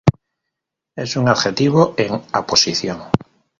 Es 0.95 1.15
un 1.15 1.27
adjetivo 1.27 1.93
en 1.95 2.23
aposición. 2.31 3.01